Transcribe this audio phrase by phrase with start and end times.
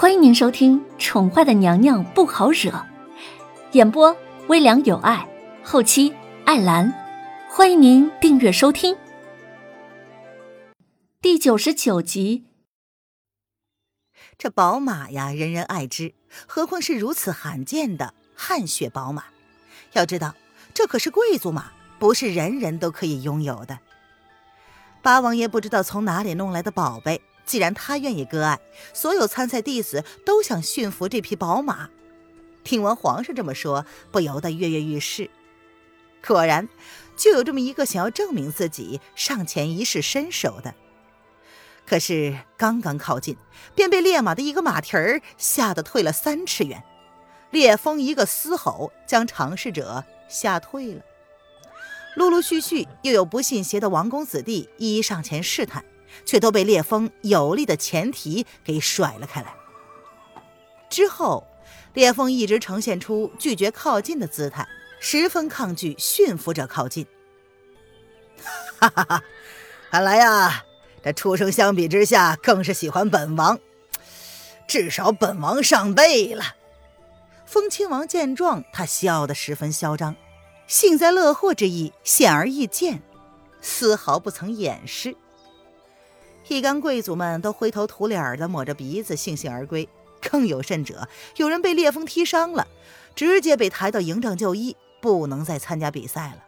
[0.00, 2.70] 欢迎您收听《宠坏的娘娘不好惹》，
[3.72, 5.28] 演播微凉有爱，
[5.64, 6.14] 后期
[6.44, 6.94] 艾兰。
[7.50, 8.96] 欢迎您订阅收听
[11.20, 12.44] 第九十九集。
[14.38, 16.14] 这宝马呀，人人爱之，
[16.46, 19.24] 何况是如此罕见的汗血宝马？
[19.94, 20.36] 要知道，
[20.72, 23.80] 这可是贵族马，不是人人都可以拥有的。
[25.02, 27.20] 八王爷不知道从哪里弄来的宝贝。
[27.48, 28.60] 既然他愿意割爱，
[28.92, 31.88] 所有参赛弟子都想驯服这匹宝马。
[32.62, 35.30] 听完皇上这么说，不由得跃跃欲试。
[36.26, 36.68] 果然，
[37.16, 40.74] 就有这么一个想要证明自己、上前一试身手的。
[41.86, 43.34] 可是刚刚靠近，
[43.74, 46.84] 便被烈马的一个马蹄儿吓得退了三尺远。
[47.50, 51.00] 烈风一个嘶吼，将尝试者吓退了。
[52.14, 55.82] 陆陆续续又有不信邪的王公子弟一一上前试探。
[56.24, 59.54] 却都被烈风有力的前蹄给甩了开来。
[60.88, 61.46] 之后，
[61.94, 64.66] 烈风一直呈现出拒绝靠近的姿态，
[65.00, 67.06] 十分抗拒驯服者靠近。
[68.78, 69.22] 哈哈哈！
[69.90, 70.64] 看来呀，
[71.02, 73.58] 这畜生相比之下更是喜欢本王，
[74.66, 76.54] 至少本王上辈了。
[77.44, 80.14] 风亲王见状，他笑得十分嚣张，
[80.66, 83.02] 幸灾乐祸之意显而易见，
[83.60, 85.16] 丝毫不曾掩饰。
[86.48, 89.88] 一干贵族们都灰头土脸的抹着鼻子悻悻而归，
[90.20, 92.66] 更有甚者，有人被烈风踢伤了，
[93.14, 96.44] 直接被抬到营帐就医，不能再参加比赛了。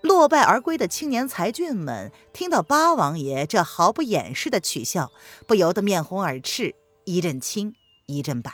[0.00, 5.12] 落败而归的青年才俊们听到八王爷这毫不掩饰的取笑，
[5.46, 7.74] 不由得面红耳赤，一阵青
[8.06, 8.50] 一阵白。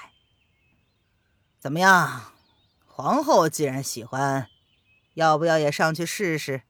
[1.60, 2.32] 怎么样，
[2.86, 4.48] 皇后既然喜欢，
[5.14, 6.62] 要不要也上去试试？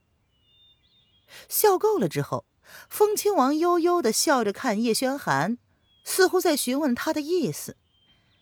[1.48, 2.44] 笑够了之后。
[2.88, 5.58] 风亲王悠悠的笑着看叶轩寒，
[6.04, 7.76] 似乎在询问他的意思。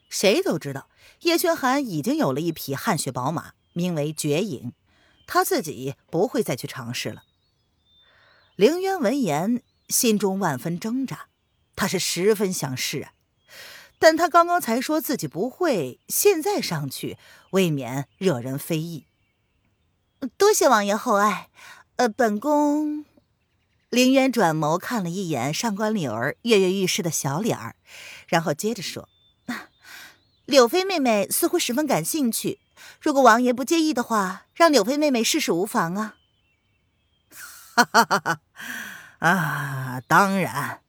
[0.09, 0.89] 谁都知道，
[1.21, 4.73] 叶轩寒已经有了一匹汗血宝马，名为绝影，
[5.27, 7.23] 他自己不会再去尝试了。
[8.57, 11.29] 凌渊闻言，心中万分挣扎，
[11.75, 13.13] 他是十分想试啊，
[13.99, 17.17] 但他刚刚才说自己不会，现在上去
[17.53, 19.07] 未免惹人非议。
[20.37, 21.49] 多谢王爷厚爱，
[21.97, 23.07] 呃，本宫。
[23.93, 27.75] 凌渊转眸看了一眼上官柳儿跃跃欲试的小脸儿，
[28.27, 29.07] 然后接着说
[30.47, 32.59] ：“柳妃妹妹似乎十分感兴趣，
[33.03, 36.15] 如果王爷不介意的话，让柳妃妹妹试试无妨啊。
[37.77, 38.41] ”“哈哈哈哈
[39.19, 40.81] 啊，当然，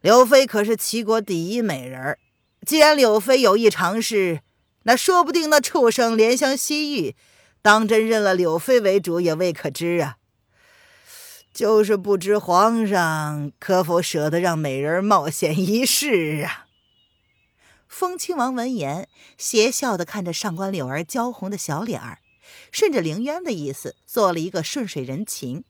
[0.00, 2.16] 柳妃可是齐国第一美人
[2.64, 4.40] 既然柳妃有意尝试，
[4.84, 7.14] 那说不定那畜生怜香惜玉，
[7.60, 10.16] 当真认了柳妃为主也未可知啊。”
[11.54, 16.66] 就是不知皇上可否舍得让美人冒险一试啊？
[17.86, 22.18] 风亲王闻言，邪笑的看着上官柳儿娇红的小脸儿，
[22.72, 25.62] 顺着凌渊的意思做了一个顺水人情，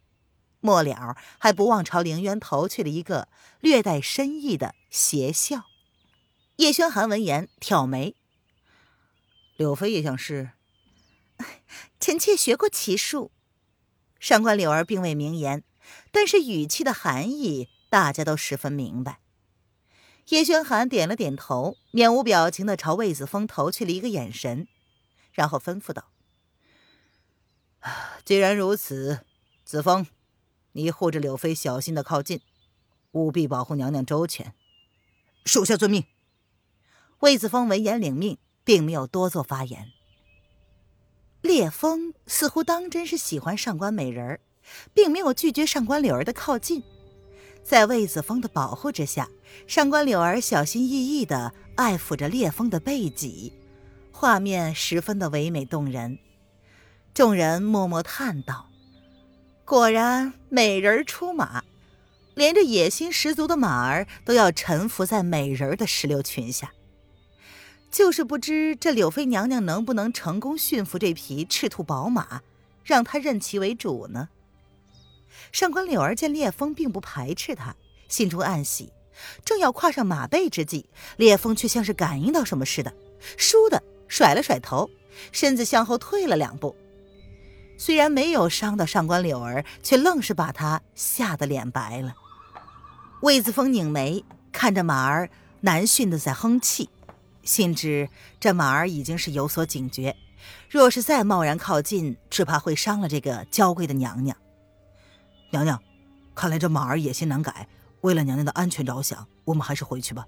[0.60, 3.28] 末了还不忘朝凌渊投去了一个
[3.60, 5.64] 略带深意的邪笑。
[6.56, 8.14] 叶轩寒闻言挑眉
[9.58, 10.52] ：“柳妃也想试？
[12.00, 13.30] 臣妾学过骑术。”
[14.18, 15.62] 上官柳儿并未明言。
[16.10, 19.20] 但是语气的含义，大家都十分明白。
[20.28, 24.66] 叶轩寒点了点头，面无表情的朝魏子峰投去了一个眼神，
[25.32, 26.10] 然后吩咐道
[28.24, 29.20] ：“既然如此，
[29.64, 30.06] 子峰，
[30.72, 32.40] 你护着柳妃小心的靠近，
[33.12, 34.54] 务必保护娘娘周全。”
[35.44, 36.04] 属下遵命。
[37.20, 39.92] 魏子峰闻言领命，并没有多做发言。
[41.42, 44.40] 烈风似乎当真是喜欢上官美人儿。
[44.92, 46.82] 并没有拒绝上官柳儿的靠近，
[47.62, 49.28] 在魏子峰的保护之下，
[49.66, 53.52] 上官柳儿小心翼翼地爱抚着烈风的背脊，
[54.12, 56.18] 画面十分的唯美动人。
[57.12, 58.68] 众人默默叹道
[59.64, 61.62] ：“果然，美人出马，
[62.34, 66.72] 连这野心十足的马儿都要臣服在美人的石榴裙下。
[67.90, 72.42] 就是不知这柳妃娘娘能不能成功驯服这匹赤兔宝马，
[72.82, 74.30] 让他认其为主呢？”
[75.52, 77.74] 上官柳儿见烈风并不排斥他，
[78.08, 78.92] 心中暗喜，
[79.44, 80.86] 正要跨上马背之际，
[81.16, 82.92] 烈风却像是感应到什么似的，
[83.38, 84.90] 倏地甩了甩头，
[85.32, 86.74] 身子向后退了两步。
[87.76, 92.14] 虽然没有伤到上官柳儿，却愣是把他吓得脸白了。
[93.22, 95.28] 魏子峰拧眉看着马儿
[95.60, 96.88] 难驯的在哼气，
[97.42, 98.08] 心知
[98.38, 100.14] 这马儿已经是有所警觉，
[100.70, 104.36] 若是再贸然靠近，只怕会伤了这个娇贵的娘娘。
[105.50, 105.80] 娘娘，
[106.34, 107.68] 看来这马儿野心难改。
[108.00, 110.26] 为了娘娘的安全着想，我们还是回去吧。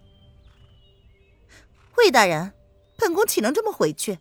[1.98, 2.52] 魏大人，
[2.96, 4.18] 本宫岂能这么回去？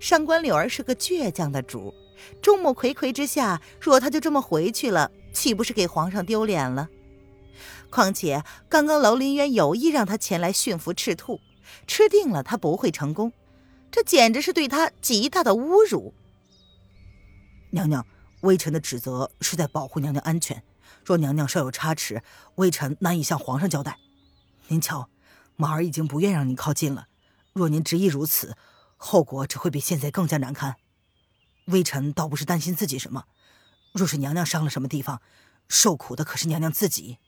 [0.00, 1.94] 上官柳儿是个倔强的主，
[2.42, 6.88] 众目睽睽之下，若他就这么回去了，岂不是给皇上丢脸了？
[7.88, 11.40] 况且刚刚楼林渊有意让他前来驯服赤兔，
[11.86, 13.32] 吃定了他不会成功，
[13.90, 16.12] 这简直是对他极大的侮辱。
[17.70, 18.04] 娘娘，
[18.42, 20.62] 微臣的指责是在保护娘娘安全，
[21.04, 22.22] 若娘娘稍有差池，
[22.56, 23.98] 微臣难以向皇上交代。
[24.68, 25.08] 您瞧，
[25.56, 27.08] 马儿已经不愿让您靠近了，
[27.52, 28.56] 若您执意如此，
[28.96, 30.76] 后果只会比现在更加难堪。
[31.66, 33.24] 微臣倒不是担心自己什么，
[33.92, 35.22] 若是娘娘伤了什么地方，
[35.68, 37.18] 受苦的可是娘娘自己。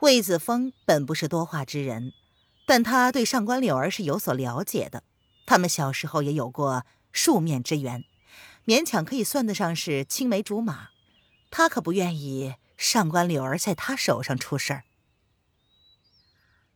[0.00, 2.12] 魏子峰本不是多话之人，
[2.66, 5.04] 但他对上官柳儿是有所了解的。
[5.46, 8.04] 他们小时候也有过数面之缘，
[8.66, 10.88] 勉强可以算得上是青梅竹马。
[11.50, 14.84] 他可不愿意上官柳儿在他手上出事儿。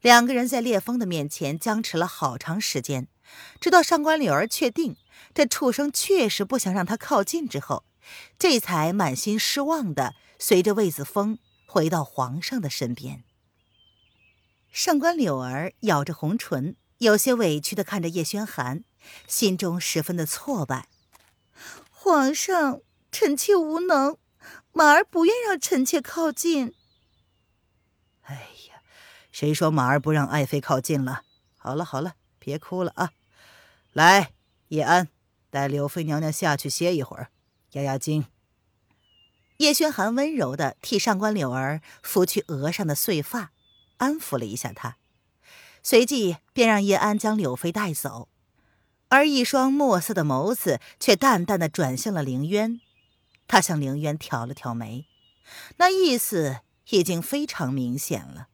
[0.01, 3.09] 两个人在烈风的面前僵持了好长时间，
[3.61, 4.97] 直到上官柳儿确定
[5.35, 7.85] 这畜生确实不想让他靠近之后，
[8.39, 11.39] 这才满心失望的随着魏子峰。
[11.69, 13.25] 回到皇上的身边，
[14.73, 18.85] 上官柳儿咬着红唇，有些委屈的看着叶轩寒，
[19.27, 20.89] 心中十分的挫败。
[22.07, 24.17] 皇上，臣妾无能，
[24.71, 26.73] 马儿不愿让臣妾靠近。
[28.23, 28.35] 哎
[28.69, 28.81] 呀，
[29.33, 31.23] 谁说马儿不让爱妃靠近了？
[31.57, 33.11] 好了好了，别哭了啊！
[33.93, 34.31] 来，
[34.69, 35.09] 叶安，
[35.51, 37.33] 带柳妃娘娘下去歇一会儿，
[37.73, 38.27] 压压惊。
[39.57, 43.51] 叶轩寒温柔的替上官柳儿拂去额上的碎发，
[43.97, 44.99] 安抚了一下她，
[45.83, 48.29] 随即便让叶安将柳妃带走，
[49.09, 52.81] 而一双墨色的眸子却淡淡的转向了凌渊。
[53.49, 55.07] 他向凌渊挑了挑眉，
[55.77, 56.61] 那意思
[56.91, 58.49] 已经非常明显了。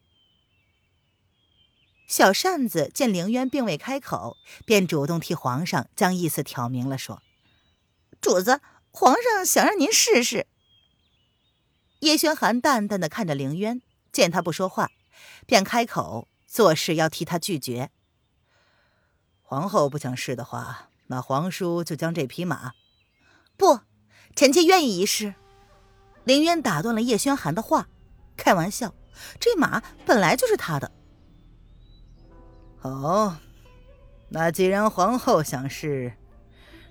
[2.07, 7.23] 小扇子见凌渊并未开口，便主动替皇上将意思挑明了，说
[8.21, 8.61] ：“主子，
[8.91, 10.47] 皇上想让您试试。”
[12.01, 13.81] 叶轩寒淡淡的看着凌渊，
[14.13, 14.91] 见他不说话，
[15.47, 17.91] 便开口做事要替他拒绝。
[19.53, 22.73] 皇后不想试的话，那皇叔就将这匹马。
[23.59, 23.81] 不，
[24.35, 25.35] 臣妾愿意一试。
[26.25, 27.87] 凌渊打断了叶轩寒的话，
[28.35, 28.95] 开玩笑，
[29.39, 30.91] 这马本来就是他的。
[32.81, 33.37] 哦，
[34.31, 36.15] 那既然皇后想试，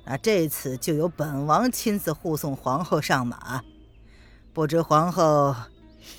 [0.06, 3.64] 那这次就由本王亲自护送皇后上马。
[4.54, 5.56] 不知皇后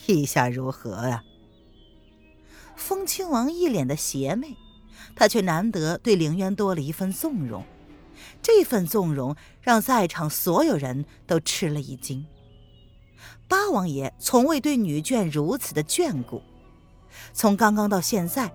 [0.06, 1.22] 意下如何呀？
[2.74, 4.56] 风亲王一脸的邪魅，
[5.14, 7.64] 他却难得对凌渊多了一份纵容。
[8.40, 12.26] 这份纵容让在场所有人都吃了一惊。
[13.48, 16.42] 八王爷从未对女眷如此的眷顾，
[17.32, 18.52] 从刚刚到现在，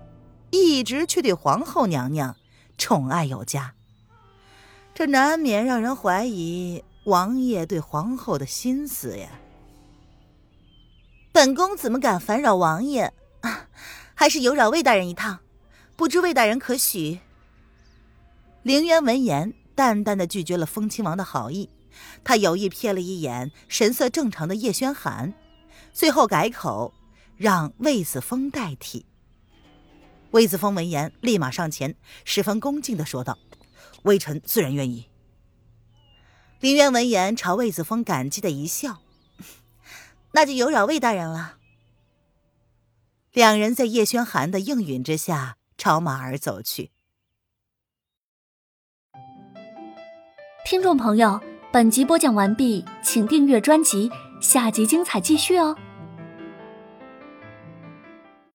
[0.50, 2.36] 一直却对皇后娘娘
[2.76, 3.74] 宠爱有加。
[4.94, 9.28] 这难免让人怀疑王爷对皇后的心思呀。
[11.32, 13.12] 本宫怎么敢烦扰王爷？
[13.40, 13.68] 啊，
[14.14, 15.38] 还是有扰魏大人一趟，
[15.98, 17.18] 不知魏大人可许？
[18.62, 21.68] 凌渊闻言，淡淡的拒绝了风亲王的好意。
[22.22, 25.34] 他有意瞥了一眼神色正常的叶轩寒，
[25.92, 26.94] 最后改口，
[27.36, 29.06] 让魏子峰代替。
[30.30, 33.36] 魏子峰闻言，立马上前，十分恭敬的说道
[34.04, 35.08] ：“微臣自然愿意。”
[36.62, 39.02] 凌渊闻言，朝魏子峰感激的一笑。
[40.30, 41.56] 那就有扰魏大人了。
[43.32, 46.90] 两人在叶轩寒的应允之下，朝马儿走去。
[50.66, 51.40] 听众朋友，
[51.72, 54.10] 本集播讲完毕，请订阅专辑，
[54.42, 55.74] 下集精彩继续哦。